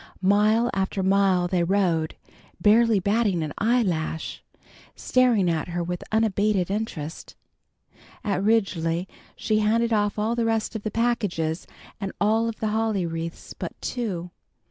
Mile 0.23 0.71
after 0.73 1.03
mile 1.03 1.47
they 1.47 1.63
rode, 1.63 2.15
barely 2.59 2.99
batting 2.99 3.43
an 3.43 3.53
eyelash, 3.59 4.43
staring 4.95 5.47
at 5.47 5.67
her 5.67 5.83
with 5.83 6.03
unabated 6.11 6.71
interest. 6.71 7.35
At 8.23 8.43
Ridgely 8.43 9.07
she 9.35 9.59
handed 9.59 9.93
off 9.93 10.17
all 10.17 10.35
the 10.35 10.43
rest 10.45 10.75
of 10.75 10.81
the 10.81 10.89
packages 10.89 11.67
and 11.99 12.13
all 12.19 12.49
of 12.49 12.55
the 12.59 12.69
holly 12.69 13.05
wreaths 13.05 13.53
but 13.53 13.79
two. 13.79 14.31